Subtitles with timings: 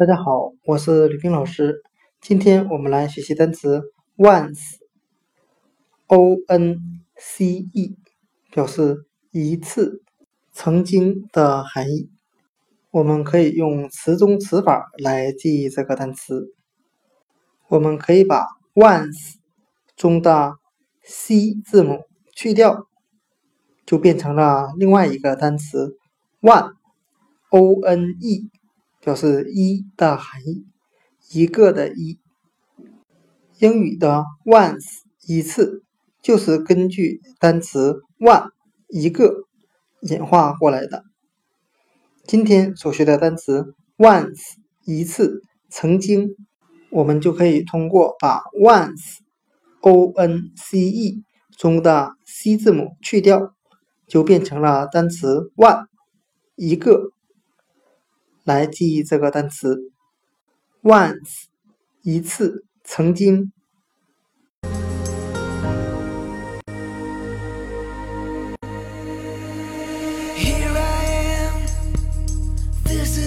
[0.00, 1.82] 大家好，我是吕冰老师。
[2.22, 3.82] 今天我们来学习单词
[4.16, 4.56] once，o
[6.46, 6.78] n
[7.16, 7.98] c e，
[8.50, 10.02] 表示一次、
[10.52, 12.10] 曾经的含义。
[12.90, 16.54] 我们可以用词中词法来记忆这个单词。
[17.68, 19.34] 我们可以把 once
[19.96, 20.54] 中的
[21.02, 22.04] c 字母
[22.34, 22.86] 去掉，
[23.84, 25.98] 就变成了另外一个单词
[26.40, 28.50] one，o n e。
[29.00, 30.66] 表示一的含义，
[31.32, 32.18] 一个的“一”。
[33.58, 35.82] 英语的 once 一次
[36.22, 38.50] 就是根据单词 one
[38.88, 39.44] 一个
[40.00, 41.04] 演化过来的。
[42.24, 44.54] 今天所学的单词 once
[44.84, 46.36] 一次曾经，
[46.90, 49.18] 我们就可以通过把 once
[49.80, 51.22] o n c e
[51.56, 53.54] 中的 c 字母去掉，
[54.06, 55.86] 就变成了单词 one
[56.56, 57.12] 一个。
[58.50, 59.92] 来记忆这个单词
[60.82, 61.44] ，once
[62.02, 63.52] 一次，曾经。
[70.34, 71.04] Here I
[71.44, 71.62] am,
[72.84, 73.20] this